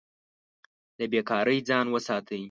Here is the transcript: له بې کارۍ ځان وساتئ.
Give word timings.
له 0.97 1.05
بې 1.11 1.21
کارۍ 1.29 1.59
ځان 1.69 1.85
وساتئ. 1.89 2.39